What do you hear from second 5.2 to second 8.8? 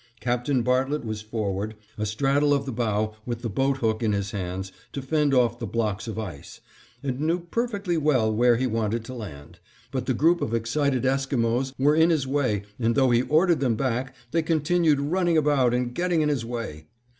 off the blocks of ice, and knew perfectly well where he